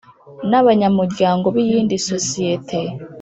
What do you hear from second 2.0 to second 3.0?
sosiyete